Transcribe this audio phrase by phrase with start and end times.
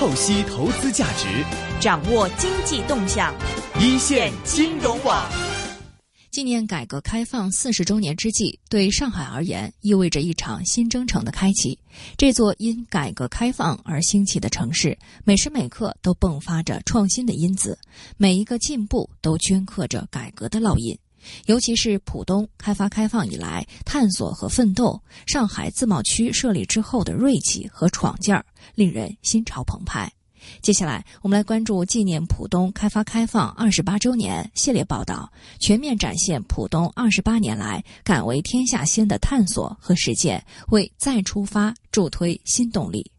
[0.00, 1.44] 透析投资价值，
[1.78, 3.34] 掌握经济动向，
[3.78, 5.30] 一线金融网。
[6.30, 11.78] 纪念改革开放四十周年之际，对上海而言意味着一场新征程的开启。
[12.16, 17.78] 这座因改革开放而兴起的城市，每时每刻都迸发着创新的因子，
[18.16, 20.98] 每一个进步都镌刻着改革的烙印。
[21.46, 28.44] 尤其是浦东开发开放以来探索和奋斗，上海自贸区设立之后的锐气和闯劲儿，
[28.74, 30.12] 令人心潮澎湃。
[30.62, 43.10] 接下来，我们来关注纪念浦东开发开放二十八周年系列报道，全面展现浦东二十八年来敢为天下先的探索和实践，为再出发助推新动力。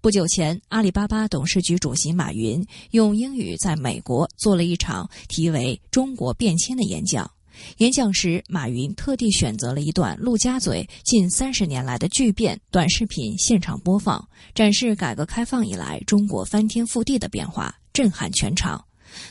[0.00, 7.30] 不久前，阿里巴巴董事局主席马云用英语在美国做了一场题为“中国变迁”的演讲。
[7.78, 18.84] 演讲时，马云特地选择了一段陆家嘴近三十年来的巨变短视频现场播放，展示改革开放以来中国翻天覆地的变化，震撼全场。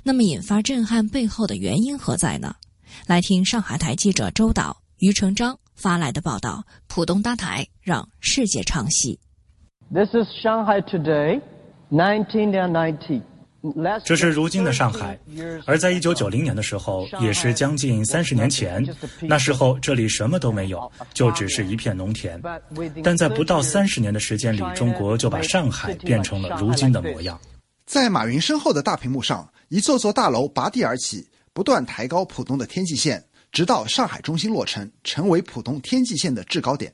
[0.03, 2.55] 那么，引发震撼背后的原因何在呢？
[3.07, 9.19] 来听上海台记者周导、于成章发来的报道：浦东搭台，让世界唱戏。
[9.91, 11.41] This is Shanghai today,
[11.89, 13.21] 1990.
[14.03, 15.17] 这是如今的上海，
[15.65, 18.85] 而在一九九零年的时候，也是将近三十年前。
[19.21, 22.41] 那时候这里什么都没有，就只是一片农田。
[23.01, 27.39] 但在不到三十年的时间里，中国就把上海变成了如今的模样。
[27.85, 36.93] 在马云身后的大屏幕上，一座座大楼拔地而起，不断抬高浦东的天际线，直到上海中心落成，成为浦东天际线的制高点。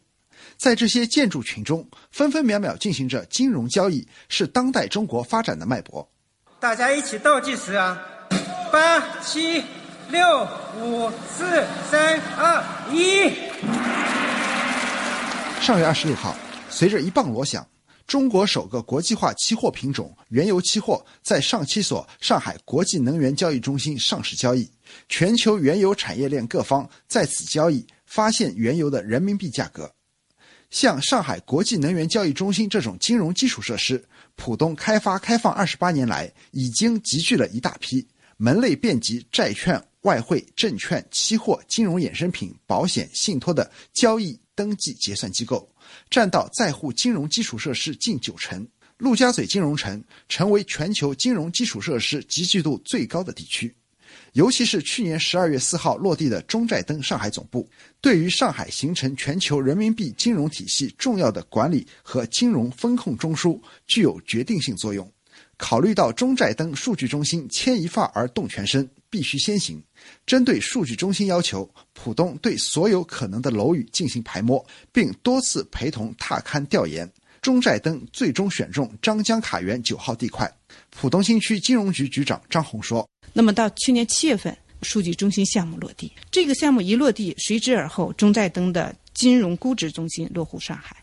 [0.56, 6.08] 在这些建筑群中，分分秒秒进行着金融交易，是当代中国发展的脉搏。
[6.60, 7.98] 大家一起倒计时啊！
[8.70, 9.64] 八七
[10.10, 10.46] 六
[10.78, 13.32] 五四三二一。
[15.62, 16.36] 上月二十六号，
[16.70, 17.66] 随着一棒锣响，
[18.06, 24.70] 中国首个国际化期货品种原油期货在上期所上海国际能源交易中心上市交易，
[25.08, 29.90] 全球原油产业链各方在此交易，发现原油的人民币价格。
[30.70, 34.04] 像上海国际能源交易中心这种金融基础设施。
[34.40, 38.08] 浦东开发开放二十八年来，已经集聚了一大批
[38.38, 45.70] 门类遍及债券、外汇、证券、期货、金融衍生品、保险、信托的交易、登记、结算机构，
[46.10, 48.66] 占到在沪金融基础设施近九成。
[48.98, 53.76] 陆家嘴金融城成为全球金融基础设施集聚度最高的地区。
[54.34, 57.68] 尤其是去年十二月四号落地的中债登上海总部，
[58.00, 65.12] 对于上海形成全球人民币金融体系重要的管理和金融风控中枢具有决定性作用。
[65.58, 69.82] 考虑到中债登数据中心牵一发而动全身，必须先行。
[70.26, 77.10] 针对数据中心要求，浦东对所有可能的楼宇进行排摸，并多次陪同踏勘调研。
[77.42, 80.50] 中债登最终选中张江卡园九号地块。
[80.92, 83.06] 浦东新区金融局局长张红说。
[83.34, 86.12] 那么到去年七月份，数据中心项目落地。
[86.32, 90.98] 这个项目一落地，随之而后，中债登的金融估值中心落户上海。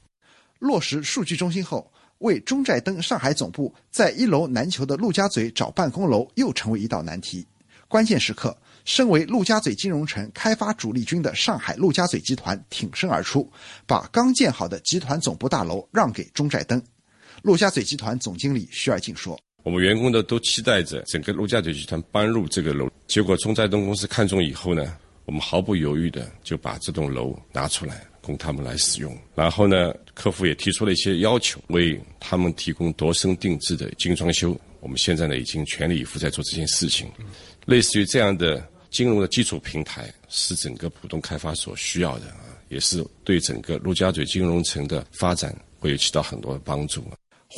[0.59, 7.47] 落实数据中心后，为中债登上海总部在一楼难求的陆家嘴找办公楼又成为一道难题。
[7.89, 13.49] 关键时刻，身为陆家嘴金融城开发主力军的上海陆家嘴集团挺身而出，
[13.87, 16.83] 把刚建好的集团总部大楼让给中债登。
[17.43, 19.39] 陆家嘴集团总经理徐尔静说。
[19.67, 29.19] 我们员工呢都期待着整个陆家嘴集团搬入这个楼，结果中债登公司看中以后呢，我们毫不犹豫的就把这栋楼拿出来供他们来使用。
[29.35, 34.57] 然后呢，客户也提出了一些要求，为他们提供度身定制的精装修。
[34.79, 37.11] 我们现在呢已经全力以赴在做这件事情。
[37.65, 47.03] 类似于这样的金融的基础平台，是整个浦东开发所需要的啊，也是对整个陆家嘴金融城的发展会起到很多帮助。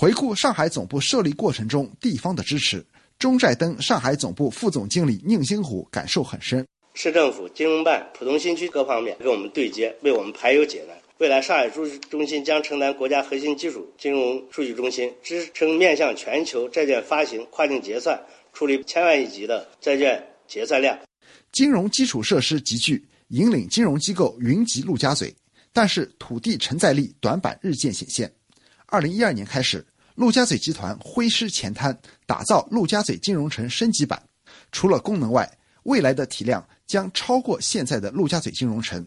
[0.00, 2.86] 回顾上海总部设立过程中地方的支持，
[3.18, 6.64] 中债登上海总部副总经理宁星虎感受很深。
[6.94, 10.96] 市政府、金融办、浦东新区各方面跟我们对接，为我们排忧解难。
[11.18, 18.16] 未来上海数据中心将承担国家核心技术金融数据中心，支撑面向全球债券发行、跨境结算，
[18.52, 20.96] 处理千万亿级的债券结算量。
[21.50, 25.34] 金融基础设施集聚，引领金融机构云集陆家嘴，
[25.72, 28.32] 但是土地承载力短板日渐显现。
[28.90, 34.20] 二零一二年开始，陆家嘴集团挥师前滩，打造陆家嘴金融城升级版。
[34.72, 35.46] 除了功能外，
[35.82, 39.06] 未来的体量将超过现在的陆家嘴金融城。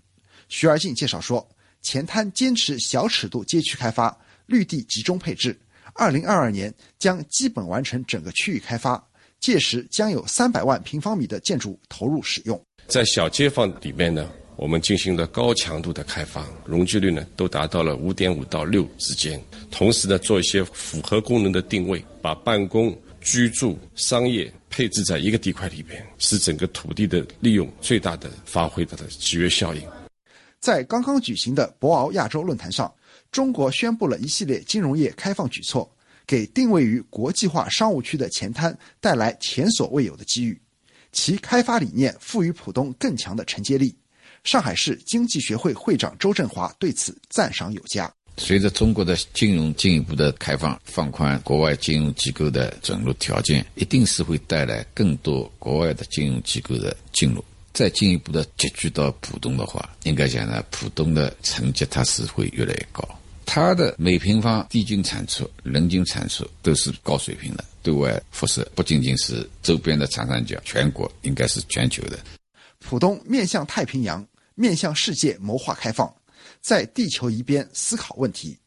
[0.50, 1.48] 徐而进介绍说，
[1.81, 5.60] 前滩坚持小尺度街区开发，绿地集中配置。
[5.95, 9.04] 二零二二年将基本完成整个区域开发，
[9.39, 12.63] 届时将有三百万平方米的建筑投入使用。
[12.86, 14.31] 在小街坊里面呢。
[14.61, 19.43] 我们进行了高强度的开发，容积率呢都达到了五点五到六之间。
[19.71, 29.81] 同时呢，做一些复合功能的定位，把办公、居住、商业配置在一个地块里边，使整个土地的利用最大的发挥它的集约效应。
[30.59, 32.93] 在刚刚举行的博鳌亚洲论坛上，
[33.31, 35.91] 中国宣布了一系列金融业开放举措，
[36.27, 40.61] 给定位于国际化商务区的前滩带来前所未有的机遇。
[41.11, 43.95] 其开发理念赋予浦东更强的承接力。
[44.43, 48.11] 上海市经济学会会长周振华对此赞赏有加。
[48.38, 57.43] 随着中国的金融进一步的开放，放宽国外金融机构的准入条件，一定是会带来更多国外的金融机构的进入。
[57.73, 63.07] 再进一步的集聚到浦东的话，应该讲呢，浦东的成绩它是会越来越高。
[63.45, 72.17] 它的每平方地均产出、人均产出都是高水平的，对外辐射不仅仅是周边的长三角，全国应该是全球的。
[72.79, 74.25] 浦东面向太平洋。
[74.61, 76.09] 面向世界谋划开放，
[76.61, 78.57] 在地球一边思考问题。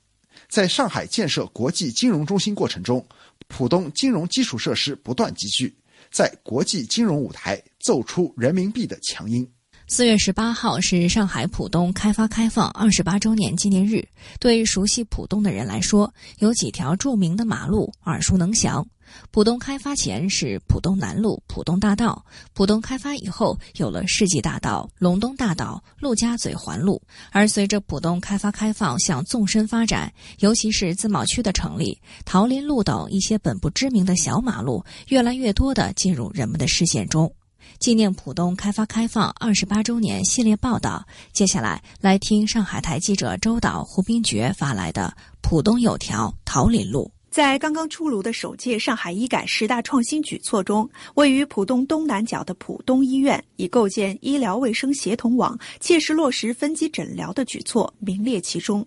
[0.48, 3.06] 在上海建设国际金融中心过程中，
[3.48, 5.74] 浦东金融基础设施不断集聚，
[6.10, 9.48] 在国际金融舞台奏出人民币的强音。
[9.86, 14.02] 四月十八号是上海浦东开发开放二十八周年纪念日。
[14.40, 18.86] 对熟悉浦东的人来说，有几条著名的马路耳熟能详。
[19.30, 27.02] 浦东开发前是浦东南路、浦东大道，浦东开发以后有了世纪大道、龙东大道、陆家嘴环路。
[27.30, 37.32] 而随着浦东开发开放向纵深发展，尤其是自贸区的成立，桃林路等一些本不知名的小马路越来越多的进入人们的视线中。
[37.80, 47.10] 纪念浦东开发开放二十八周年系列报道，接下来来听上海台记者周导、胡冰觉发来的《浦东有条桃林路》。
[47.34, 58.86] 在刚刚出炉的首届上海医改十大创新举措中，位于浦东东南角的浦东医院，以构建医疗卫生协同网、切实落实分级诊疗的举措名列其中。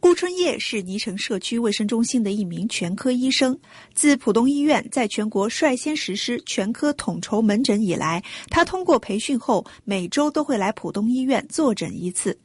[0.00, 3.56] 顾春叶是泥城社区卫生中心的一名全科医生。
[3.94, 12.36] 自浦东医院在全国率先实施全科统筹门诊以来，他通过培训后，每周都会来浦东医院坐诊一次。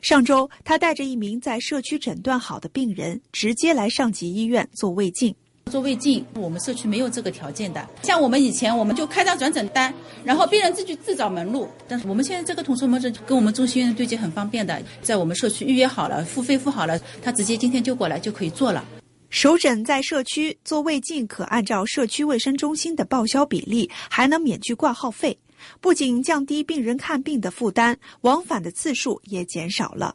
[0.00, 5.34] 上周，他带着一名在社区诊断好的病人，直接来上级医院做胃镜。
[5.70, 7.86] 做胃镜，我们社区没有这个条件的。
[8.02, 9.92] 像我们以前，我们就开张转诊单，
[10.24, 11.68] 然后病人自己自找门路。
[11.86, 18.82] 但是我们现在这个统筹门诊跟我们中心医院对接很方便的，在我们社区预约好了，付费付好了，他直接今天就过来就可以做了。
[19.28, 25.38] 首诊在社区做胃镜，可按照社区卫生中心的报销比例，还能免去挂号费。
[25.80, 30.14] 不仅降低病人看病的负担，往返的次数也减少了。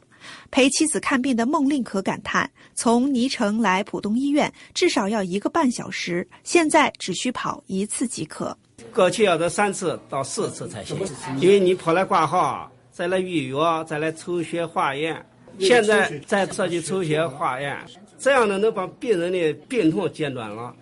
[0.50, 8.56] 陪妻子看病的孟令可感叹：“从泥城来浦东医院至少要一个半小时，现在只需跑一次即可。
[8.92, 10.98] 过去要得三次到四次才行，
[11.38, 15.24] 因为你跑来挂号，再来预约，再来抽血化验，
[15.58, 17.78] 现在再设计抽血化验，
[18.18, 20.74] 这样呢能把病人的病痛减短了。”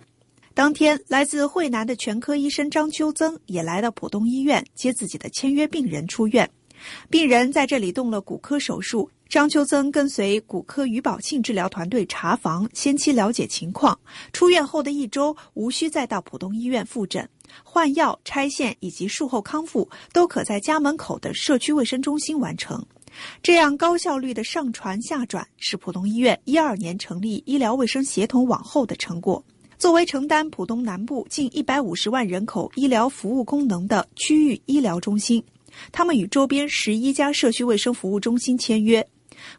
[0.55, 6.47] 当天，来自惠南的全科医生张秋增也来到浦东医院接自己的签约病人出院。
[7.09, 13.99] 病人在这里动了骨科手术，张秋增跟随骨科于宝庆治疗团队查房，先期了解情况。
[14.31, 17.27] 出院后的一周，无需再到浦东医院复诊，
[17.63, 22.85] 换药、拆线以及术后康复都可在家门口的社区卫生中心完成。
[23.41, 29.43] 这样高效率的上传下转，是浦东医院一二年成立医疗卫生协同网后的成果。
[29.83, 35.43] 作为承担浦东南部近一百五十万人口医疗服务功能的区域医疗中心，
[35.91, 39.05] 他们与周边十一家社区卫生服务中心签约。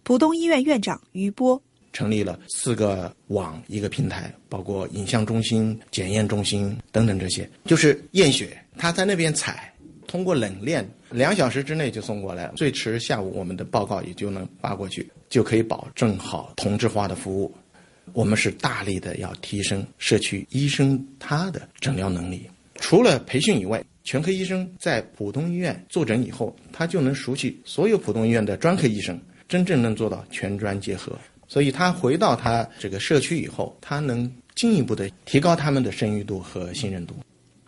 [0.02, 1.62] 浦东医院院长于波
[1.93, 9.71] 成立了四个网一个平台，包括影像中心、检验中心等等这些，就是验血，他在那边采，
[10.07, 17.54] 通过冷链两小时之内就送过来，最迟下午我们的报告也就能发过去，就可以保证好同质化的服务。
[18.14, 22.49] 我们是大力的要提升社区医生他的诊疗能力。
[22.76, 31.18] 除了培训以外，全科医生在普通医院坐诊以后，他就能熟悉所有普通医院的专科医生，真正能做到全专结合。
[31.49, 37.14] 所以他回到他这个社区以后，他能进一步的提高他们的声誉度和信任度。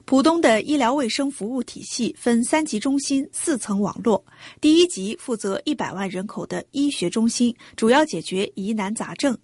[0.04, 4.24] 浦东的医疗卫生服务体系分三级中心、四层网络。
[4.60, 9.36] 第一级负责一百万人口的医学中心，主要解决疑难杂症。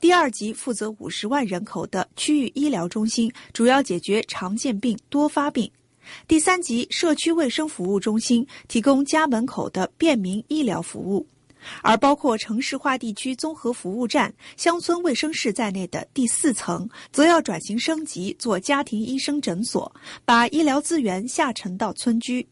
[0.00, 5.68] 第二级负责五十万人口的区域医疗中心，主要解决常见病、多发病；
[6.26, 11.26] 第三级社区卫生服务中心提供家门口的便民医疗服务，
[11.82, 19.92] 而包括城市化地区综合服务站、乡村卫生室在内的第四层，则要转型升级做家庭医生诊所，
[20.24, 22.46] 把医疗资源下沉到村居。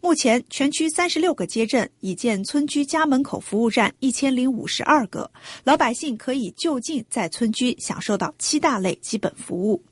[0.00, 5.30] 目前，全区三十六个街镇已建村居家门口服务站一千零五十二个，
[5.64, 9.82] 老百姓可以就近在村居享受到七大类基本服务。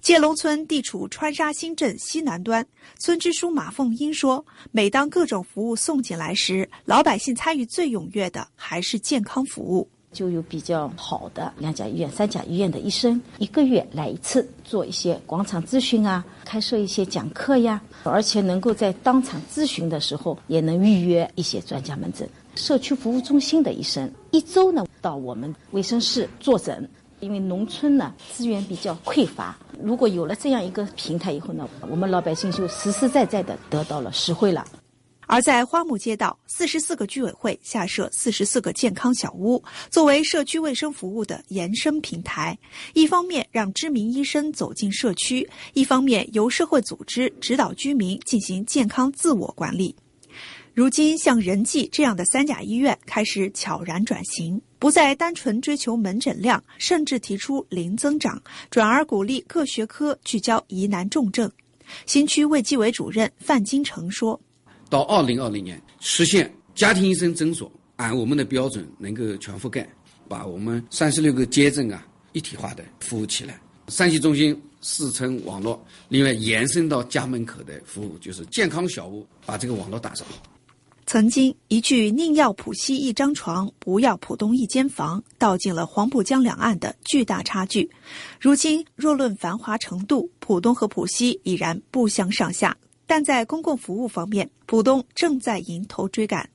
[0.00, 2.64] 界龙村地处川沙新镇西南端，
[2.96, 22.26] 村支书马凤英说：“每当各种服务送进来时，老百姓参与最踊跃的还是健康服务。”就有比较好的两甲医院、三甲医院的医生，一个月来一次，做一些广场咨询啊，开设一些讲课呀，而且能够在当场咨询的时候，也能预约一些专家门诊。
[22.54, 34.64] 社区服务中心的医生一周呢到我们卫生室坐诊，因为农村呢资源比较匮乏，如果有了这样一个平台以后呢，我们老百姓就实实在在的得到了实惠了。
[35.26, 42.56] 而在花木街道，四十四个居委会下设四十四个健康小屋，作为社区卫生服务的延伸平台。
[42.92, 49.94] 一方面让知名医生走进社区，一方面由社会组织指导居民进行健康自我管理。
[50.74, 61.50] 如今，像仁济这样的三甲医院开始悄然转型，不再单纯追求门诊量，甚至提出零增长，转而鼓励各学科聚焦疑难重症。
[62.06, 64.40] 新区卫计委主任范金成说。
[64.94, 69.84] 到二零二零年，实现家庭医生诊所按我们的标准能够全覆盖，
[70.28, 73.60] 把我们三十六个街镇啊一体化的服务起来。
[73.88, 80.40] 山西中心四层网络，另外延伸到家门口的服务，就是健康小屋，把这个网络打造好。
[81.06, 87.90] 曾经一句“宁要浦西一张床，不要浦东一间房”，道尽了黄浦江两岸的巨大差距。
[88.40, 92.76] 如今，若论繁华程度，浦东和浦西已然不相上下。
[93.06, 96.48] 但在公共服务方面，浦东正在迎头追赶。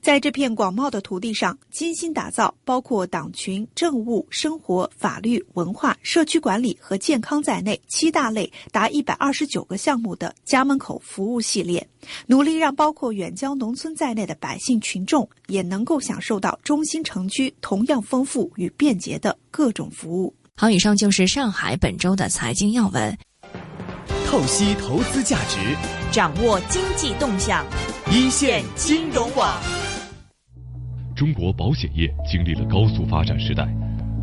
[0.00, 11.86] 在这片广袤的土地上，精心打造包括党群、政务、生活、法律、文化、社区管理和健康在内七大类达一百二十九个项目的家门口服务系列，
[12.26, 20.32] 努力让包括远郊农村在内的百姓群众也能够享受到中心城区同样丰富与便捷的各种服务。
[20.56, 23.18] 好，以上就是上海本周的财经要闻。
[24.34, 25.60] 透析投资价值，
[26.10, 27.64] 掌握经济动向，
[28.10, 29.48] 一线金融网。
[31.14, 33.64] 中国保险业经历了高速发展时代，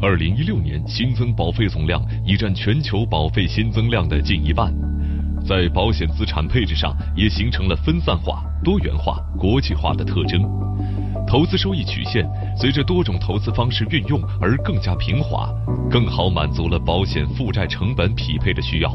[0.01, 4.74] 二零一六年新增保费总量已占全球保费新增量的近一半，
[5.48, 10.41] 在保险资产配置上也形成了分散化、多元化、国际化的特征。
[11.25, 15.50] 投资收益曲线随着多种投资方式运用而更加平滑，
[15.89, 18.94] 更好满足了保险负债成本匹配的需要。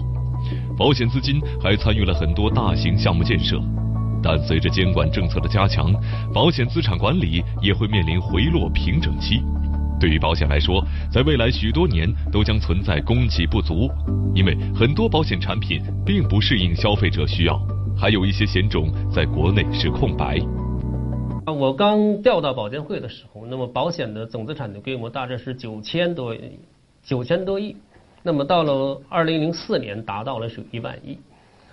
[0.77, 3.61] 保险资金还参与了很多大型项目建设，
[4.23, 5.93] 但随着监管政策的加强，
[6.33, 9.43] 保险资产管理也会面临回落平整期。
[9.99, 13.89] 对于保险来说，在未来许多年都将存在供给不足，
[14.35, 17.59] 因为很多保险产品并不适应消费者需要，
[17.97, 20.39] 还有一些险种在国内是空白。
[21.47, 26.37] 啊我刚调到保监会的时候，那么保险的总资产的规模大致是九千多
[27.03, 27.75] 九千多亿。
[28.27, 31.17] 那么到了二零零四年，达到了是一万亿。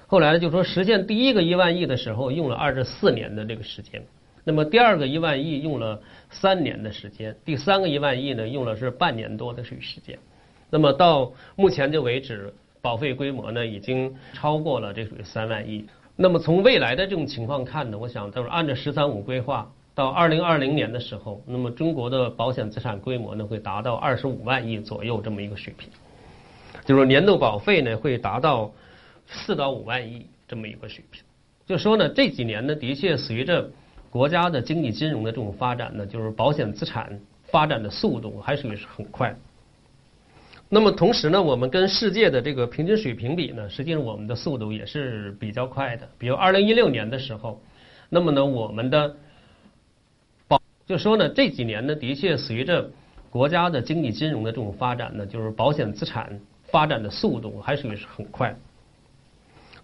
[0.05, 3.99] 后来呢，就说实现第一个一万亿的时候，用了二十四年的这个时间。
[4.43, 10.15] 那么第二个一万亿用了三年的时间，第三个一万亿呢，用了是半年多的这个时间。
[10.69, 15.83] 那么到目前的为止，保费规模呢，已经超过了这属于三万亿。
[16.15, 25.89] 那么从未来的这种情况看呢，我想都是按照“十三五”规划，到二零二零年的时候，那么中国的保险资产规模呢，会达到二十五万亿左右这么一个水平。
[26.85, 28.71] 就是年度保费呢会达到
[29.25, 31.23] 四到五万亿这么一个水平，
[31.65, 33.69] 就说呢这几年呢的确随着
[34.09, 39.35] 国家的经济金融的这种发展呢，就是保险资产发展的速度还属于是很快。
[40.69, 46.07] 那么同时呢，我们跟世界的这个平均水平比呢，实际上我们的速度也是比较快的。
[46.17, 47.61] 比如二零一六年的时候，
[48.09, 49.15] 那么呢我们的
[50.47, 52.89] 保就说呢这几年呢的确随着
[53.29, 56.39] 国家的经济金融的这种发展呢，就是保险资产。
[56.73, 58.55] 发展的速度还属于是很快。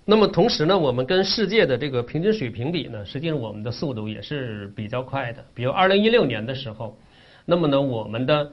[0.05, 5.45] 那么同时呢，我们跟世界的这个平均水平比呢，实际上我们的速度也是比较快的。
[5.53, 6.97] 比如二零一六年的时候，
[7.45, 8.51] 那么呢，我们的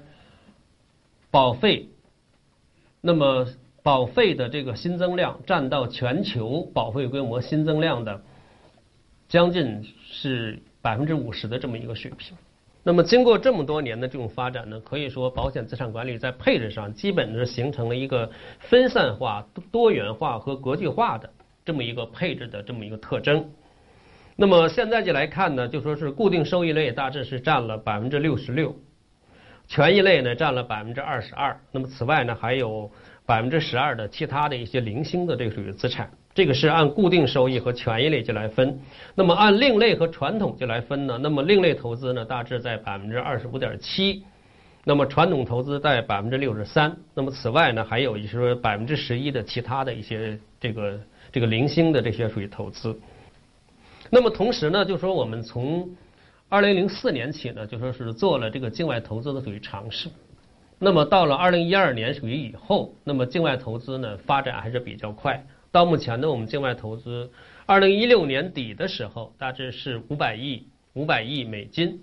[1.31, 1.89] 保费，
[3.01, 3.47] 那么
[3.83, 8.21] 保费的这个新增量占到全球保费规模新增量的
[9.31, 12.37] 将近是百分之五十的这么一个水平。
[12.89, 21.29] 那么，经过这么多年的这种发展呢，可以说保险资产管理在配置上基本是形成了一个分散化、多元化和国际化的
[21.65, 23.51] 这么一个配置的这么一个特征。
[24.37, 28.73] 那么现在就来看呢，就说是固定收益类大致是占了百分之六十六，
[29.67, 31.59] 权益类呢占了百分之二十二。
[31.73, 32.89] 那么此外呢，还有
[33.27, 36.09] 百分之十二的其他的一些零星的这个属于资产。
[36.37, 38.79] 这个是按固定收益和权益类就来分。
[39.15, 41.19] 那么按另类和传统就来分呢？
[41.23, 44.23] 那么另类投资呢，大致在百分之二十五点七，
[44.85, 46.95] 那么传统投资在百分之六十三。
[47.15, 51.01] 那么此外呢，还有一些百分之十一的其他的一些这个
[51.33, 52.95] 这个零星的这些属于投资。
[54.11, 55.89] 那么同时呢，就说我们从
[56.51, 60.11] 二零零四年起呢，就说是做了这个境外投资的属于尝试。
[60.79, 65.43] 那么到了二零一二年属于以后，那么境外投资呢发展还是比较快。
[65.77, 67.31] 到目前呢，我们境外投资，
[67.67, 72.01] 二零一六年底的时候，大致是五百亿五百亿美金。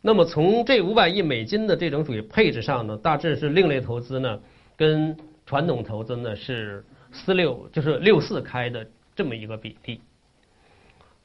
[0.00, 4.38] 那么从这五百亿美金的这种属于配置上呢，大致是另类投资呢
[4.76, 8.86] 跟传统投资呢是四六就是六四开的
[9.16, 10.00] 这么一个比例。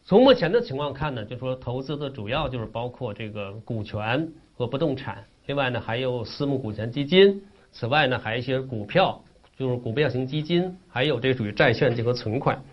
[0.03, 9.23] 从目前的情况看呢，就说投资的主要就是包括这个股权和不动产，另外呢还有私募股权基金，此外呢还有一些股票。
[9.59, 12.63] 就是股票型基金，还有这属于债券结合存款。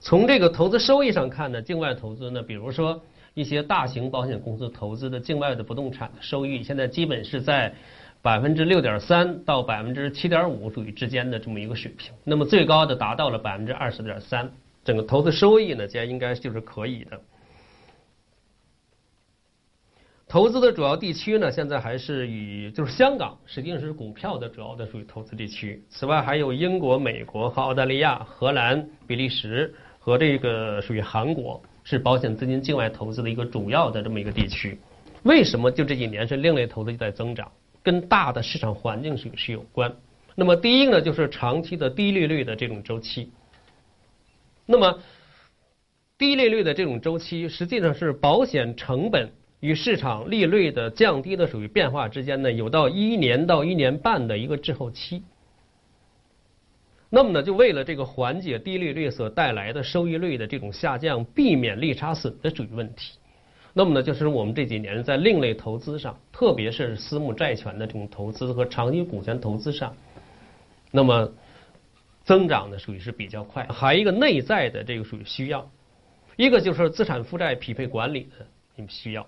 [0.00, 3.00] 从这个投资收益上看呢，境外投资呢，比如说
[3.32, 7.72] 一些大型保险公司投资的境外的不动产的收益，现在基本是在
[8.22, 12.12] 百分之六点三到百分之七点五属于之间的这么一个水平。
[12.24, 14.50] 那么最高的达到了百分之二十点三，
[14.84, 17.20] 整个投资收益呢，这应该就是可以的。
[20.34, 25.80] 投资的主要地区呢，现在还是以就是香港，实际上是股票的主要的属于投资地区。
[25.88, 34.76] 此外，还有英国、美国和澳大利亚、荷兰、比利时和这个属于韩国，是保险资金境外投资的一个主要的这么一个地区。
[35.22, 37.48] 为什么就这几年是另类投资在增长？
[37.84, 39.94] 跟大的市场环境是是有关。
[40.34, 43.30] 那么第一呢，就是长期的低利率的这种周期。
[44.66, 44.98] 那么
[46.18, 49.30] 低利率的这种周期，实际上是保险成本。
[49.64, 55.22] 与市场利率的降低的属于变化之间呢，有到一年到一年半的一个滞后期。
[57.08, 63.16] 那么呢，就为了这个缓解低利率所带来的收益率的这种下降，避免利差损的属于问题。
[63.72, 69.96] 那么呢，就是我们这几年在另类投资上，特别是私募债权的这种投资和长期股权投资上，
[70.90, 71.32] 那么
[72.22, 73.64] 增长呢属于是比较快。
[73.68, 75.70] 还一个内在的这个属于需要，
[76.36, 78.28] 一个就是资产负债匹配管理
[78.76, 79.26] 的需要。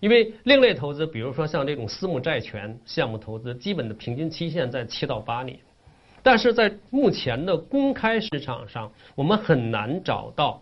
[0.00, 5.58] 因为另类投资，比如说像这种私募债权项目投资，基本的平均期限在七到八年，
[6.22, 10.60] 但是在目前的公开市场上，我们很难找到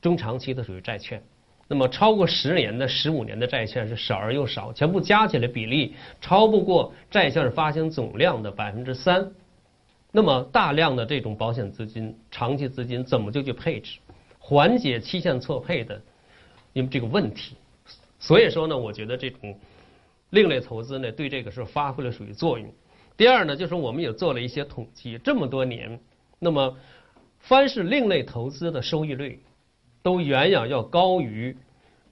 [0.00, 1.22] 中长期的属于债券。
[1.68, 9.32] 那么超过十年的、十五年的债券是少而又少，全部加起来比例超不过债券发行总量的百分之三。
[10.10, 13.98] 那么大量的这种保险资金、长期资金怎么就去配置，
[14.38, 15.98] 缓解期限错配的
[16.74, 17.56] 因为这个问题？
[18.22, 19.58] 所以说呢，我觉得这种
[20.30, 22.72] 另类投资呢，对这个是发挥了属于作用。
[23.16, 25.98] 第二呢，就是我们也做了一些统计，这么多年，
[26.38, 26.78] 那么
[27.40, 29.42] 凡是另类投资的收益率，
[30.02, 31.56] 都远远要高于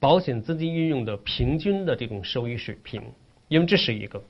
[0.00, 3.00] 保险资金运用的平均的这种收益水平，
[3.46, 4.20] 因为这是一个。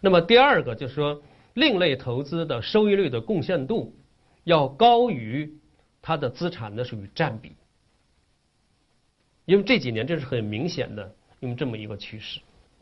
[0.00, 1.22] 那么第二个就是说，
[1.54, 3.94] 另类投资的收益率的贡献度
[4.42, 5.56] 要高于
[6.02, 7.52] 它的资产的属于占比，
[9.44, 11.14] 因为这几年这是很明显的。
[11.40, 12.40] 用这么一个趋势，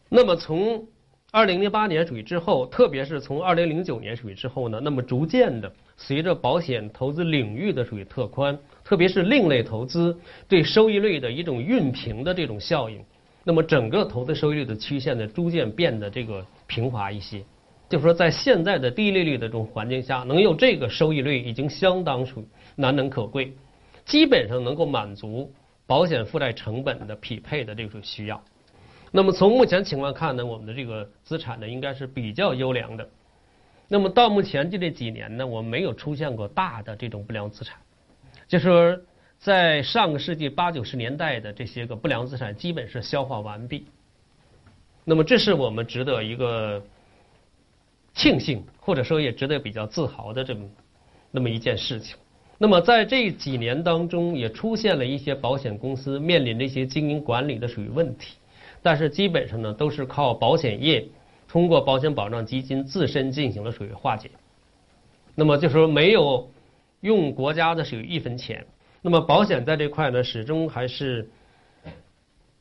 [0.08, 0.86] 那么从
[1.32, 10.16] 二零零八年属于之后，特别是从二零零九年属于之后呢，那么逐渐的随着保险投资领域的属于拓宽，特别是另类投资
[10.48, 13.04] 对收益率的一种熨平的这种效应，
[13.44, 17.42] 那么整个投资收益率的曲线呢，逐渐变得这个平滑一些。
[17.88, 23.52] 就是说，在现在的低利率的这种环境下，能有这个收益率已经相当属难能可贵，
[24.04, 25.52] 基本上能够满足。
[25.86, 28.42] 保险负债成本的匹配的这种需要，
[29.12, 33.08] 那么从目前情况看呢，我们的这个资产呢应该是比较优良的。
[33.88, 37.78] 那么到目前就这几年呢，我们没有出现过大的这种不良资产，
[38.48, 38.98] 就说
[39.38, 43.86] 在上个世纪八九十年代的这些个不良资产基本是消化完毕。
[45.04, 46.82] 那么这是我们值得一个
[48.12, 50.68] 庆幸，或者说也值得比较自豪的这么
[51.30, 52.16] 那么一件事情。
[52.58, 58.36] 那么在这几年当中，也出现了一些保险公司面临这些经营管理的属于问题，
[58.82, 61.06] 但是基本上呢都是靠保险业
[61.46, 64.30] 通过保险保障基金自身进行了属于化解。
[65.34, 66.50] 那么就说没有
[67.02, 68.64] 用国家的属于一分钱。
[69.02, 71.28] 那么保险在这块呢，始终还是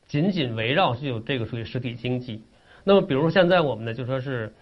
[0.06, 2.42] 紧紧围绕是有这个属于实体经济。
[2.84, 4.52] 那么比如现在我们呢就说是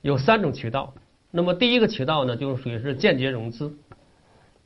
[0.00, 0.94] 有三种渠道。
[1.32, 3.76] 那么第一个渠道呢，就是属于是间接融资。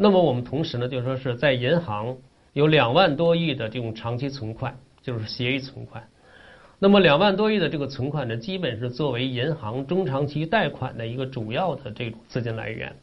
[0.03, 2.17] 那么我们同时呢，就是说是在银行
[2.55, 6.09] 有两万多亿的这种长期存款，就是协议存款。
[6.79, 12.97] 那么两万多亿的这个存款呢，基本是作为银行中长期贷款的一个主要的这种资金来源。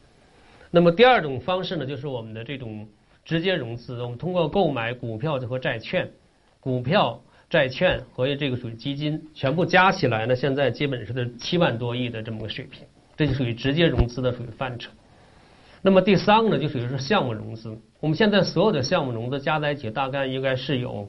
[0.72, 2.88] 那么第二种方式呢，就是我们的这种
[3.24, 6.10] 直接融资，我们通过购买股票和债券，
[6.58, 12.82] 股票、债券和这个属于基金，全部加起来呢，现在基本是在七万多亿的这么个水平，
[13.16, 14.90] 这就属于直接融资的属于范畴。
[15.82, 17.76] 那么第三个呢，就属于是项目融资。
[18.00, 21.08] 我们现在所有的项目融资加在一起，大概应该是有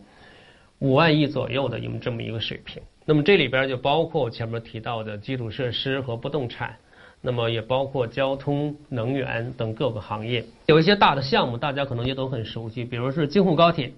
[0.80, 2.82] 五万亿左右的有这么一个水平。
[3.06, 6.76] 那么这里边就包括前面提到的基础设施和不动产。
[7.22, 13.92] 那么也包括交通、能源等各个行业，有一些大的项目，大家可能也都很熟悉，比如是京沪高铁。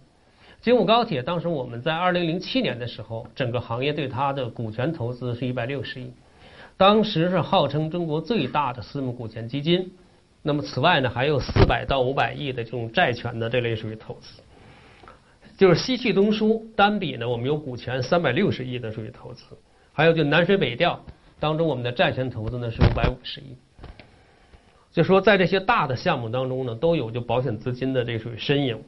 [0.60, 6.12] 京沪高铁当时我们在二零零七年的时候，整个行业对它的股权投资是一百六十亿，
[6.78, 9.92] 当时是号称中国最大的私募股权基金。
[10.42, 14.42] 那么此外呢，还有四百到五百亿的这种债权的这类属于投资，
[15.58, 19.44] 就是西气东输单笔呢，我们有股权三百六十亿的属于投资，
[19.94, 21.00] 还有就南水北调。
[21.40, 23.56] 当中，我们的债权投资呢是五百五十亿，
[24.92, 28.82] 就说在这些大的项目当中呢，都有就保险资金的这属于身影。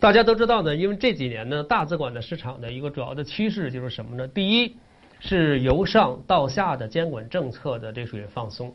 [0.02, 4.26] 大家都知道呢，因为这几年呢，大资管的市场的一个主要的趋势就是什么呢？
[4.26, 4.74] 第一
[5.20, 8.74] 是由上到下的监管政策的这属于放松。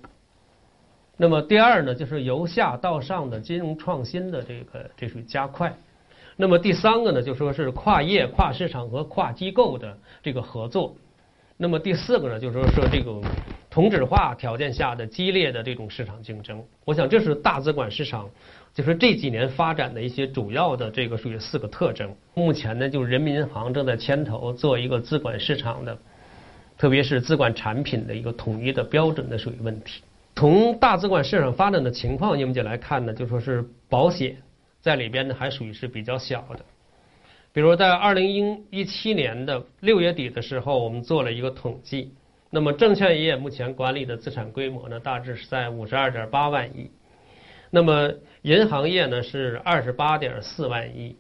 [1.18, 5.76] 那么第二呢，就是由下到上的金融创新的这个这属于加快。
[6.36, 10.96] 那么第三个呢，就说是跨业、跨市场和跨机构的这个合作。
[11.58, 13.20] 那么第四个呢，就是说是这个
[13.70, 16.64] 同质化条件下的激烈的这种市场竞争。
[16.84, 18.30] 我想这是大资管市场
[18.76, 22.14] 就是这几年发展的一些主要的这个属于四个特征。
[22.34, 25.98] 目前呢，就是人民银行正在牵头做一个资管市场的，
[26.78, 30.04] 特别是资管产品的一个统一的标准的属于问题。
[30.36, 34.36] 从大资管市场发展的情况，我们就来看呢，就说是保险
[34.82, 36.60] 在里边呢还属于是比较小的。
[37.54, 42.12] 比如在二零一七年的六月底的时候，我们做了一个统计，
[42.50, 46.92] 那么证券业目前管理的资产规模呢，大致是在五十二点八万亿，
[47.76, 48.10] 那么
[48.44, 51.18] 银行业呢是二十八点四万亿，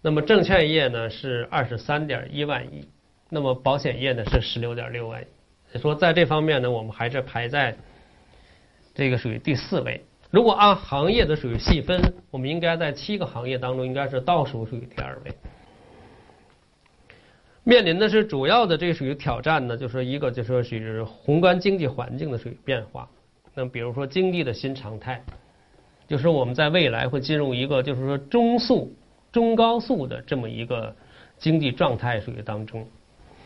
[0.00, 2.88] 那么证券业呢是二十三点一万亿，
[3.28, 5.78] 那么保险业呢是十六点六万亿。
[5.78, 7.76] 说在这方面呢，我们还是排在。
[8.94, 10.02] 这个属于第四位。
[10.30, 12.00] 如果按行业的属于细分，
[12.32, 15.32] 我们应该在七个行业当中应该是倒数属于第二位。
[17.62, 23.08] 面临的是主要的这属于挑战呢，就是一个就说是宏观经济环境的属于变化。
[23.54, 25.22] 那比如说经济的新常态，
[26.08, 28.92] 就是我们在未来会进入一个就是说中速、
[29.30, 30.96] 中高速的这么一个
[31.36, 32.88] 经济状态属于当中。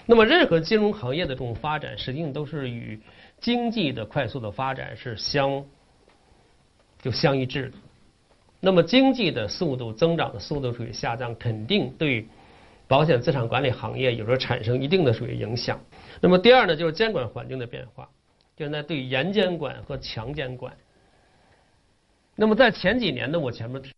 [0.06, 3.00] 那么任何金融行业的这种发展，实际上都是与
[3.40, 5.64] 经济的快速的发展是相
[7.00, 7.76] 就相一致的，
[8.60, 12.26] 那么经济的速度增长的速度属于下降，肯定对
[12.86, 15.80] 保险资产管理行业有时候产生一定的属于影响。
[16.20, 18.08] 那么第二呢，就是监管环境的变化，
[18.56, 20.72] 现在对严监管和强监管。
[22.34, 23.92] 那么在前几年呢，我前面提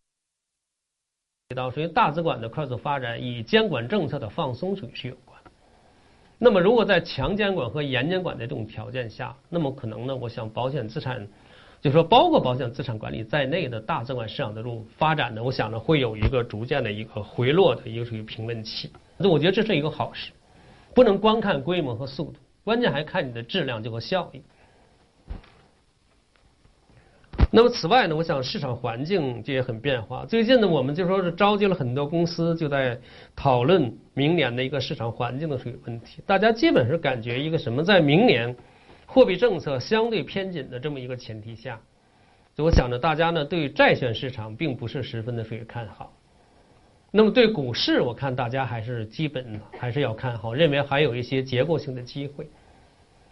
[1.55, 5.39] 到，属于大资管的快速发展与监管政策的放松属于是有关。
[6.37, 11.27] 那么，如果在强监管和严监管的这种条件下，那么可能呢，我想保险资产，
[11.81, 18.91] 就是说包括保险资产管理在内的大资管市场的这种发展呢，我想呢会有一个逐渐的一个回落的一个属于平稳期。
[19.17, 20.33] 那我觉得这是一个好事，
[20.93, 24.43] 不能光看规模和速度，关键还看你的质量就和效益。
[27.57, 30.27] 那么此外呢，我想市场环境这也很变化。
[30.27, 32.99] 最近呢，我们就说是召集了很多公司，就在
[33.37, 36.21] 讨论明年的一个市场环境的这个问题。
[36.27, 38.57] 大家基本是感觉一个什么，在明年
[39.07, 41.81] 货币政策相对偏紧的这么一个前提下，
[42.57, 46.13] 就我想着大家呢对债券市场并不是十分的属于看好。
[47.13, 52.49] 那么对股市，我看大家还是基本还是要看好，认为还有一些结构性的机会。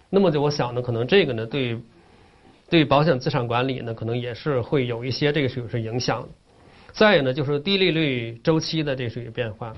[0.09, 1.77] 那么就我想呢，可能这个呢对。
[2.73, 6.27] 对保险资产管理呢，可能也是会有一些这个属于是影响。
[6.91, 9.75] 再有呢，就是低利率周期的这属于变化，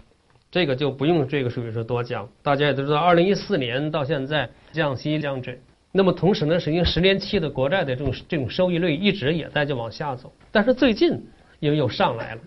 [0.49, 2.29] 这个就不用这个属于是多讲。
[2.41, 5.59] 大家也都知道，二零一四年到现在降息降准，
[5.91, 11.21] 那么同时呢，实际上十年期的国债的这种这种收益率一直也在就往下走，但是最近
[11.59, 12.41] 又又上来了。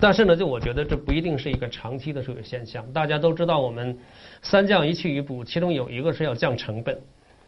[0.00, 2.90] 但是呢，就我觉得这不一定是一个长期的属于现象。
[2.90, 3.98] 大家都知道，我们
[4.40, 6.98] 三降一去一补，其中有一个是要降成本，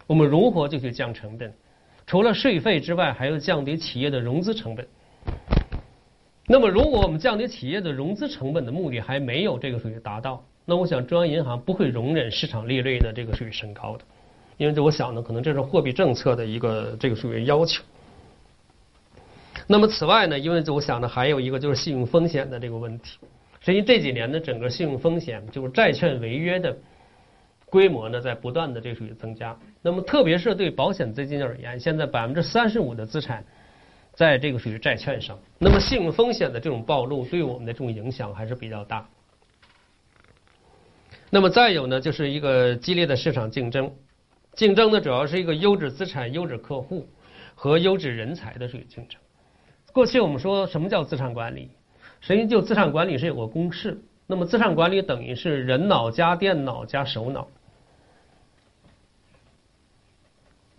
[0.07, 1.51] 我们如何就去降成本？
[2.07, 4.87] 除了税费之外，还要降低企业的融资成本。
[6.47, 14.05] 那么，如果我们降低企业的融资成本的目的还没有这个属于达到，那我想中央银行不会容忍市场利率的这个属于升高的，
[14.59, 17.83] 因为这我想呢，可能这是货币政策的一个这个属于要求。
[19.69, 23.19] 那么此外呢，因为这我想呢，还有一个就是信用风险的这个问题。
[23.61, 26.77] 实际这几年呢，整个信用风险就是债券违约的
[27.73, 29.57] 规模呢，在不断的这属于增加。
[29.81, 33.43] 那么特别是对保险资金而言，现在百分之三十五的资产
[34.13, 35.39] 在这个属于债券上。
[35.59, 39.09] 那么信用风险的这种暴露，对我们的这种影响还是比较大。
[41.31, 43.91] 那么再有呢，就是一个激烈的市场竞争，
[44.53, 47.09] 竞争呢主要是一个优质资产、优质客户
[47.55, 49.19] 和优质人才的这个竞争。
[49.95, 51.71] 过去我们说什么叫资产管理？
[52.21, 57.49] 实际就资产管理是有个公式，那么资产管理等于是人脑加电脑加手脑。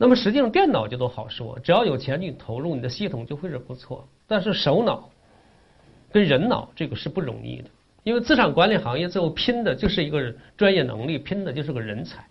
[0.03, 4.05] 那么实际上电脑就都好说，只要有钱你投入，你的系统就会是不错。
[4.27, 5.09] 但是手脑
[6.11, 7.69] 跟人脑这个是不容易的，
[8.03, 12.21] 因为资产管理行业最后拼的就是一个专业能力，拼的就是个人才。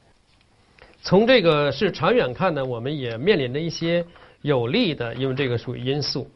[1.00, 4.04] 从这个是长远看呢，我们也面临着一些
[4.42, 6.30] 有利的，因为这个属于因素。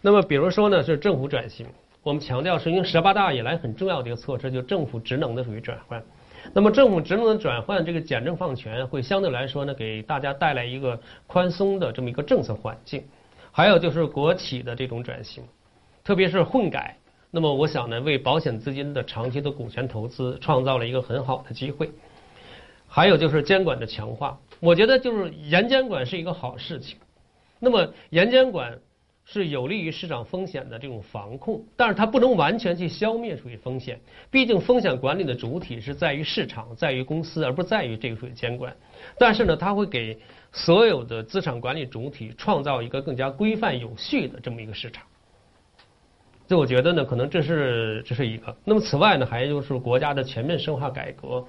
[0.00, 1.66] 那么，比如说呢，是政府转型，
[2.02, 6.02] 我们强调是因为十八大以来很重要的一个措施，就政府职能的属于转换。
[6.52, 13.04] 那么，政府职能的转换，这个简政放权，会相对来说呢，给大家带来一个宽松的这么一个政策环境。
[13.52, 15.44] 还有就是国企的这种转型，
[16.02, 16.96] 特别是混改，
[17.30, 21.90] 那么我想呢，为保险资金的长期的股权投资创造了一个很好的机会。
[22.88, 26.98] 还有就是监管的强化，我觉得就是严监管是一个好事情。
[27.58, 28.78] 那么严监管。
[29.32, 34.00] 是有利于市场风险的这种防控，但是它不能完全去消灭属于风险。
[34.28, 38.76] 毕竟风险管理的主体是在于市场，在于公司，而不在于这个属于监管。
[39.16, 40.18] 但是呢，它会给
[40.50, 45.04] 所有的资产管理主体创造一个更加规范有序的这么一个市场。
[46.48, 48.56] 就我觉得呢，可能这是这是一个。
[48.64, 51.46] 那么此外呢，还就是国家的全面深化改革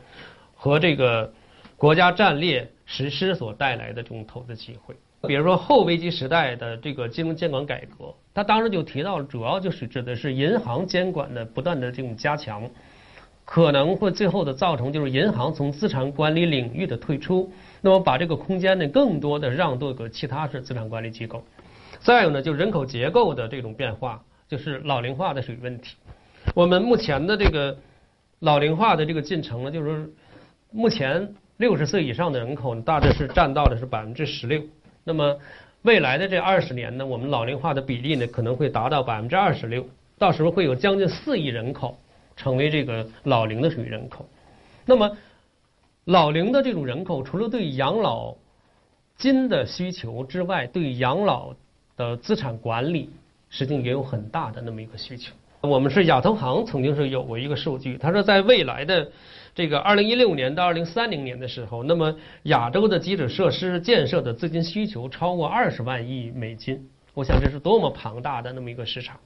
[0.53, 1.33] 和这个
[1.77, 4.95] 国家战略实施所带来的这种投资机会。
[5.27, 12.67] 比如说后危机时代的这个金融监管改革，他当时就提到了，主要就是指的是银行监管的不断的这种加强，
[13.45, 21.43] 可能会最后的造成就是银行从资产管理领域的退出，那么把这个空间呢更多的让渡给其他是资产管理机构。
[21.99, 25.95] 再有呢，就人口结构的这种变化，就是老龄化的水问题。
[26.55, 27.77] 我们目前的这个
[28.39, 30.09] 老龄化的这个进程呢，就是
[30.71, 34.63] 目前六十岁以上的人口大致是占到的是百分之十六。
[35.03, 35.39] 那么，
[35.81, 39.85] 未来的这二十年呢，我们老龄化的比例呢可能会达到百分之二十六，
[40.19, 41.97] 到时候会有将近四亿人口
[42.35, 44.27] 成为这个老龄的属于人口。
[44.85, 45.17] 那么，
[46.05, 48.35] 老龄的这种人口，除了对养老
[49.17, 51.55] 金的需求之外，对养老
[51.97, 53.09] 的资产管理，
[53.49, 55.33] 实际上也有很大的那么一个需求。
[55.61, 59.11] 我们是亚投行曾经是有过一个数据，他说在未来的。
[59.61, 69.19] 这个二零一六年到二零三零年的时候，那么亚洲的基础设施建设的资金需求超过二十万亿美金，我想这是多么庞大的那么一个市场。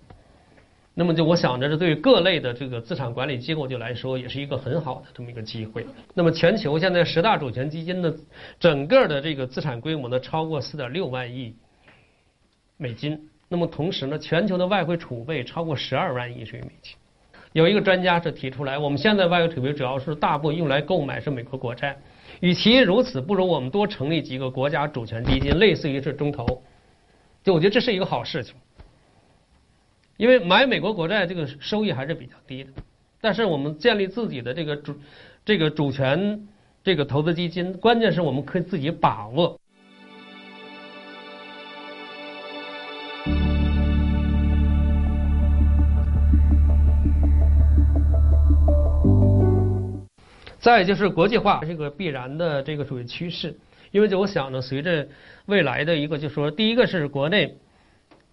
[0.94, 5.88] 那么就我想着，这对于各类的这个资产管理机构就来说，也是一个很好的这么一个机会。
[6.14, 8.14] 那么全球现在十大主权基金的
[8.60, 11.56] 整个的这个资产规模呢，超过四点六万亿
[12.76, 13.30] 美金。
[13.48, 16.98] 那么同时呢，全球的外汇储备超过十二万亿美金。
[17.56, 21.98] 有一个专家是提出来，我们现在外汇储备主要是大部分用来购买是美国国债，
[22.42, 26.46] 与其如此，不如我们多成立几个国家主权基金，类似于是中投。
[27.46, 28.56] 就我觉得这是一个好事情，
[30.18, 32.72] 因为买美国国债这个收益还是比较低的，
[33.22, 34.94] 但是我们建立自己的这个主
[35.46, 36.50] 这个主权
[36.84, 39.58] 这个投资基金，关键是我们可以自己把握。
[50.66, 53.56] 再就是国际化这个必然的这个属于趋势，
[53.92, 55.08] 因为就我想呢，随着
[55.46, 57.56] 未来的一个就是说，第一个是国内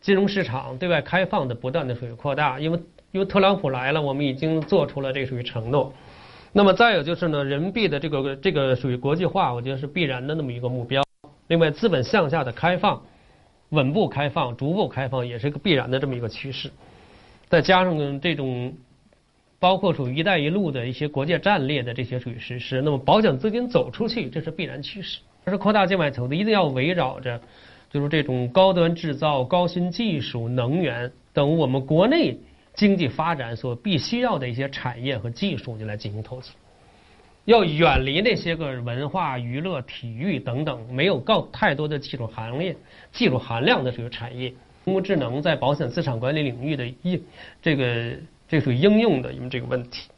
[0.01, 5.93] 金融市场对外开放的不断的属于扩大，因为因为特朗普来了，我们已经做出了这个属于承诺。
[6.55, 11.05] 那么再有就是呢，人民币的这个这个属于国际化，我觉得是必然的那么一个目标。
[11.49, 13.03] 另外，资本向下的开放，
[13.69, 16.71] 稳步开放、逐步开放，也是一个必然的这么一个趋势。
[17.51, 18.73] 再加上这种。
[19.63, 25.21] 包括属于“一带一路”的一些国际战略的这些属于实施，那么保险资金走出去，这是必然趋势。
[25.45, 27.41] 但是扩大境外投资一定要围绕着，
[27.89, 32.37] 就是这种高端制造、高新技术、能源等我们国内
[32.75, 36.51] 经济发展所必须要的一些产业和技术就来进行投资，
[37.45, 42.75] 要远离那些个文化娱乐、体育等等没有高太多的技术含量、
[43.13, 44.47] 技术含量的这个产业。
[44.85, 47.23] 人工智能在保险资产管理领域的应
[47.63, 48.17] 这个。
[48.53, 50.11] 这属于应用的，因为这个问题。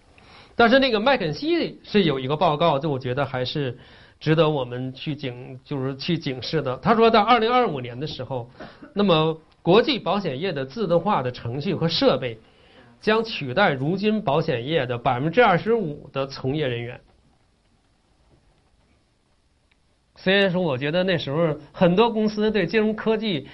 [0.56, 3.78] 但是那个麦肯锡是有一个报告，就我觉得还是
[4.18, 6.76] 值得我们去警，就是去警示的。
[6.78, 8.50] 他说在二零二五年的时候，
[8.92, 12.36] 那么国际保险业的自动化的程序和设备
[13.00, 17.00] 将取代如今保险业的百分之二十五的从业人员。
[20.16, 23.46] 虽然说，我觉得那时候很多公司对金融科技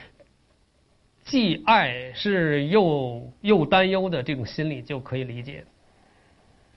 [1.30, 5.62] 既爱是又又担忧的这种心理就可以理解。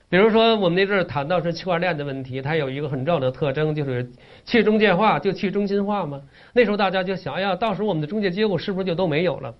[0.08, 4.08] 比如说，我们那阵儿谈到是区块链的问题，它有一个很重要的特征，就是
[4.44, 6.22] 去中介化，就去中心化嘛。
[6.52, 9.52] 那时候大家就想，哎呀，到时候我们的中介机构是不是就都没有了？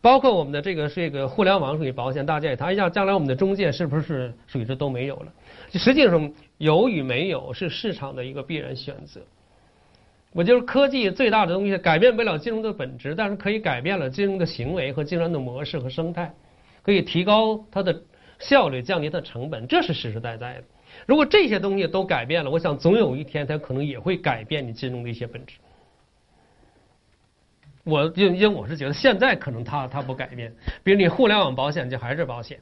[0.00, 5.30] 包括我们的这个这个互联网属于保险，大家也谈，哎呀，将来我们的中介是不是属于这都没有了？
[5.72, 9.20] 实际上，有与没有是市场的一个必然选择。
[10.32, 16.34] 我就是科技最大的东西，改变不了金融的本质，但是可以改变了金融的行为和金融的模式和生态，
[16.82, 18.02] 可以提高它的。
[18.42, 20.64] 效率降低它的成本，这是实实在在的。
[21.04, 25.56] 如果这些东西都改变了，我想总有一天它可能也会改变你金融的一些本质。
[27.84, 32.58] 我因因我是觉得现在可能它它不改变，比如你互联网保险就还是保险，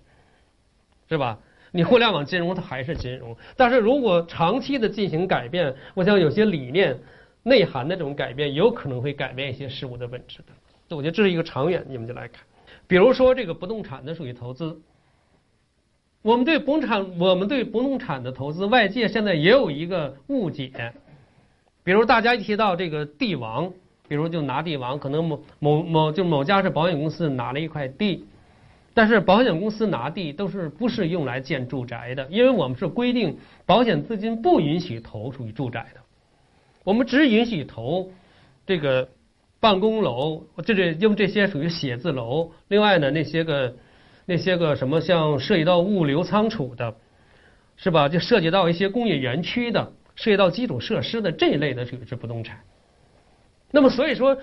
[1.09, 1.39] 是吧？
[1.71, 3.37] 你互联网金融它还是金融。
[3.57, 6.99] 但是如果长期的进行改变，我想有些理念
[7.43, 10.97] 内涵的这种改变，有可能会改变一些事物的本质的。
[10.97, 12.43] 我觉得这是一个长远，你们就来看，
[12.87, 14.81] 比如说这个不动产的属于投资。
[16.23, 20.93] 我们对不动产，我们对不动产的投资，外界现在也有一个误解。
[21.85, 23.73] 比如大家一提到这个地王，
[24.09, 28.27] 比如就拿地王，可能某某某就某家是保险公司拿了一块地，
[28.93, 35.98] 但是保险公司拿地都是不是用来建住宅的，因为我们是规定保险资金不允许投属于住宅的，
[36.85, 38.11] 我们只允许投
[38.67, 39.09] 这个
[39.61, 43.75] 办公楼，这这因为这些属于写字楼，另外呢那些个。
[44.31, 46.95] 那些个什么像涉及到物流仓储的，
[47.79, 48.11] 是吧？
[48.11, 52.61] 就涉及到一些工业园区的，涉及到基础设施的这一类的，属于是不动产。
[53.71, 54.37] 那么所以说，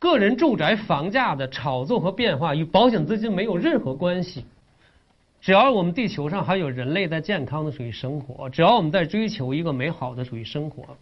[0.00, 4.44] 个人住宅房价的炒作和变化与保险资金没有任何关系。
[5.40, 10.96] 只要我们地球上还有人类在健康的属于生活，只要我们在追求一个美好的属于生活，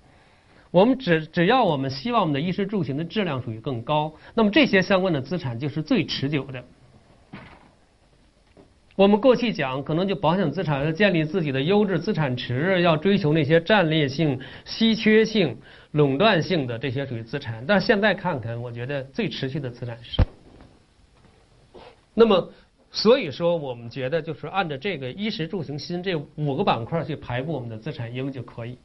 [0.77, 6.63] 我们只只要我们希望我们的衣食住行的质量属于更高，那么这些相关的资产就是最持久的。
[8.95, 15.57] 我们过去讲，可能就保险资产要建立自己的优质资产池，要追求那些战略性、稀缺性、
[15.93, 17.65] 垄断性的这些属于资产。
[17.67, 20.23] 但现在看看，我觉得最持续的资产是。
[22.13, 22.53] 那么，
[22.91, 28.77] 所以说，我们觉得就是按照这个衣食住行新这五个板块去排布我们的资产，应用就可以。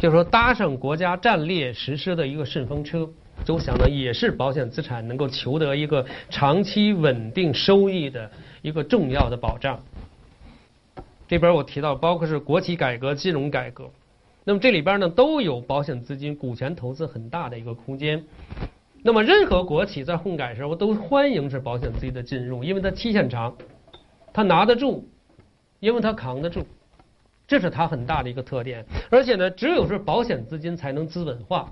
[0.00, 3.08] 就是说，搭上国家战略实施的一个顺风车，
[3.44, 8.30] 周想呢，也是保险资产能够求得一个长期稳定收益的。
[8.60, 9.80] 一个重要的保障。
[11.28, 13.88] 这边我提到，包括是国企改革、金融改革，
[14.42, 18.24] 那么这里边呢都有保险资金、股权投资很大的一个空间。
[19.04, 23.56] 那么任何国企在混改时候都欢迎是保险资金的进入，因为它期限长，
[24.32, 25.08] 它拿得住，
[25.78, 26.66] 因为它扛得住，
[27.48, 28.84] 这是它很大的一个特点。
[29.10, 31.68] 而且呢，只有是保险资金才能资本化，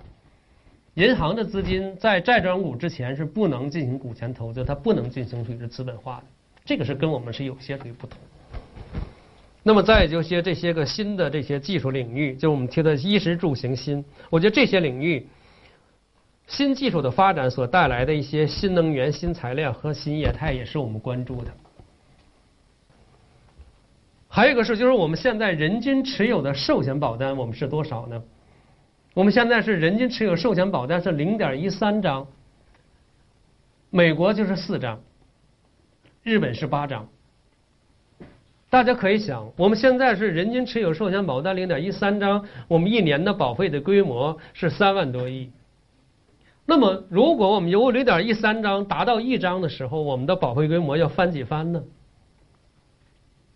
[0.95, 6.25] 银行的资金在债转股之前是不能进行股权投资，它不能进行属于资本化的。
[6.65, 8.19] 这个是跟我们是有些属于不同。
[9.62, 15.27] 那么再就些这些个新的这些技术领域，就我们提的衣食住行新，我觉得这些领域
[16.47, 21.51] 新技术的发展所带来的一些新能源、新材料和新业态，也是我们关注的。
[24.37, 28.22] 还有一个是，就是我们现在人均持有的寿险保单，我们是多少呢？
[29.14, 32.27] 我们现在是人均持有寿险保单是零点一三张，
[33.88, 35.01] 美国就是四张。
[36.22, 37.09] 日本是八张，
[38.68, 45.51] 大家可以想，我们现在是人均持有寿险保单零点一三张，我们一年的保费的规模是三万多亿。
[46.66, 51.83] 那么，如果我们由零点一三张达到一张的时候，我们的保费规模要翻几番呢？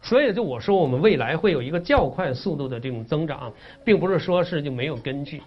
[0.03, 3.53] 所以，就我说，我们未来会有一个较快速度的这种增长，
[3.85, 5.43] 并不是说是就没有根据。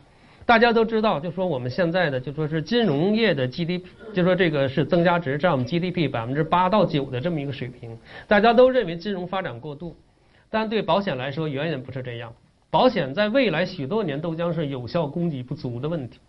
[0.45, 7.97] 大家都知道，就说我们现在的就说是金融业的 GDP，就说这个是增加值占我们 GDP 百分之八到九的这么一个水平。
[8.27, 9.95] 大家都认为金融发展过度，
[10.49, 12.33] 但对保险来说远远不是这样。
[12.69, 16.19] 保险在未来许多年都将是有效供给不足的问题。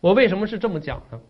[0.00, 1.20] 我为什么是这么讲呢？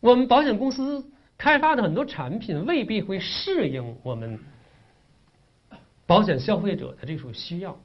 [0.00, 1.04] 我们保险公司
[1.42, 4.38] 开发的很多产品未必会适应我们
[6.06, 7.76] 保险消费者的这种需要。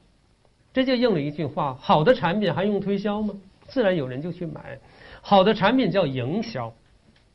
[0.72, 3.34] 这就应了一句话：好的产品还用推销吗？
[3.66, 4.78] 自然有人就去买。
[5.22, 6.72] 好的产品叫营销，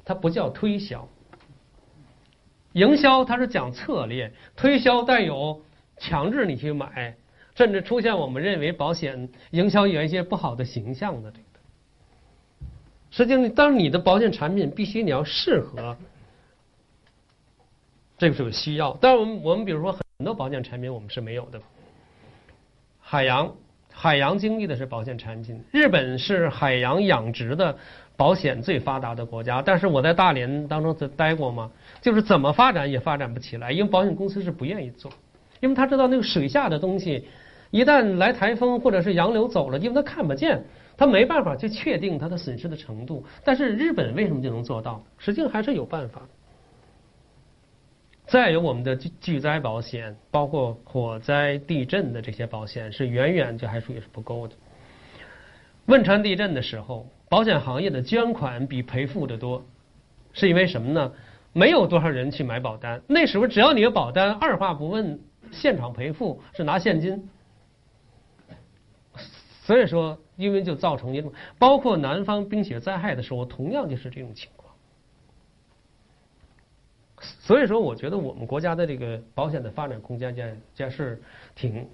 [0.05, 1.05] 它不叫推销。
[2.71, 5.61] 营销它是讲策略，推销带有
[5.97, 7.17] 强制你去买，
[7.53, 11.43] 甚至出现我们认为保险营销有一些不好的形象的这个。
[13.11, 15.97] 实际上，当你的保险产品必须你要适合，
[18.23, 18.97] 这个是有需要。
[19.01, 21.59] 但是我们我们比如说很多保险产品我们是没有的。
[23.01, 23.53] 海洋
[23.91, 27.75] 海洋经历的是保险产品，日本是海洋养殖的
[28.15, 29.61] 保险最发达的国家。
[29.61, 31.69] 但是我在大连当中待过嘛，
[32.01, 35.11] 就是怎么发展也发展不起来，因为保险公司是不愿意做，
[35.59, 37.27] 因为他知道那个水下的东西。
[37.71, 40.63] 一旦来台风或者是洋流走了，因为他看不见，
[40.95, 43.25] 他没办法去确定它的损失的程度。
[43.43, 45.03] 但是日本为什么就能做到？
[45.17, 46.21] 实际上还是有办法。
[48.25, 54.55] 再有我们的巨灾保险，包括火灾、地震的这些保险，是远远就还属于是不够的。
[55.87, 59.63] 汶川地震的时候，保险行业的捐款比赔付的多，
[60.31, 61.11] 是因为什么呢？
[61.51, 63.01] 没有多少人去买保单。
[63.07, 65.19] 那时候只要你有保单，二话不问，
[65.51, 67.29] 现场赔付是拿现金。
[69.65, 74.62] 所以说，因为就造成一种，包括南方冰雪灾害的时候，同样就是这种情况。
[77.41, 81.21] 所以说，我觉得我们国家的这个保险的发展空间将将是
[81.55, 81.87] 挺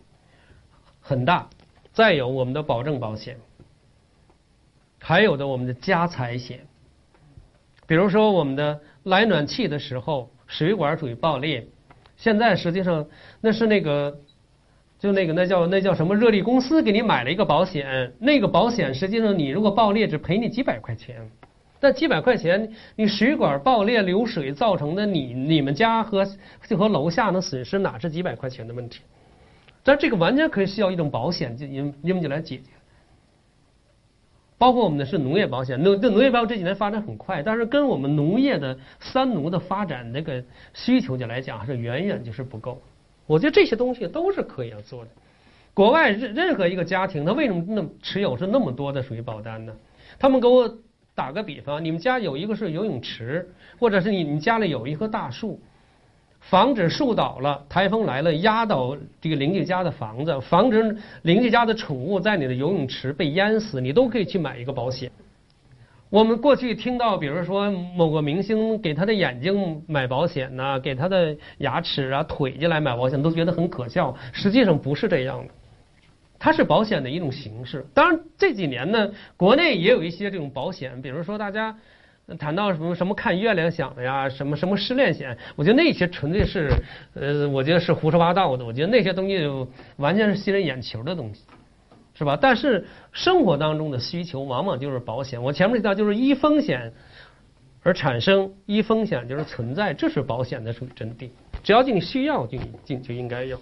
[1.00, 1.50] 很大。
[1.94, 3.38] 再有我们的保证保险，
[5.00, 6.60] 还有的我们的家财险，
[7.88, 11.68] 比如说我们的来暖气的时候，水管属于爆裂，
[12.18, 13.08] 现在实际上
[13.42, 14.20] 那是那个。
[15.02, 16.14] 就那个，那叫那叫什么？
[16.14, 21.32] 热力公司给你买了一个保险，那个保险实际上你如果爆裂只赔你几百块钱，
[21.80, 26.28] 那几百块钱你水管爆裂流水造成的你你们家和
[26.68, 29.02] 就和楼下的损失哪是几百块钱的问题？
[29.84, 32.64] 但这个完全可以需要一种保险就因因为就来解决。
[34.58, 42.82] 包括我们的是农业保险，农这农业保险这几年发展很快，但是跟我们农业的三农的发展那个需求就来讲是远远就是不够。
[43.26, 45.12] 我觉得这些东西都是可以要做的。
[45.74, 49.74] 国外任任何一个家庭，他为什么那么持有是那么多的属于保单呢？
[50.20, 50.78] 他们给我
[51.20, 53.46] 打个比方，你们家有一个是游泳池，
[53.78, 55.60] 或者是你你家里有一棵大树，
[56.40, 65.12] 防止树倒了，台风来了压倒这个邻居家的房子，防止邻居家的宠物在你的游泳池被淹死，你都可以去买一个保险。
[66.10, 74.16] 我们过去听到，比如说某个明星给他的眼睛买保险呐，给他的牙齿啊、腿进来买保险，都觉得很可笑。
[74.32, 75.54] 实际上不是这样的，
[76.40, 77.86] 它是保险的一种形式。
[77.94, 81.76] 当然这几年呢，国内也有一些这种保险，比如说大家
[82.40, 86.72] 谈到什么什么看月亮想的呀，什么什么失恋险，我觉得那些纯粹是，
[87.14, 88.66] 呃，我觉得是胡说八道的。
[88.66, 89.48] 我觉得那些东西
[89.98, 91.44] 完全是吸人眼球的东西。
[92.16, 92.38] 是吧？
[92.42, 95.42] 但是生活当中的需求往往就是保险。
[95.42, 96.92] 我前面提到就是一风险
[97.82, 101.30] 而产生，一风险就是存在，这是保险的属于真谛。
[101.64, 103.58] 只要你需要，就就就应该有。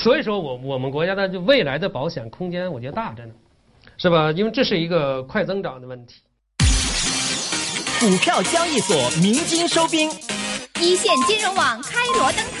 [0.00, 3.32] 所以说我我们国家的就未来的保险空间，我觉得大着呢，
[3.96, 4.30] 是吧？
[4.32, 6.22] 因为这是一个快增长的问题。
[8.00, 10.08] 股票交易所鸣金收兵，
[10.80, 12.57] 一线金融网开锣登台。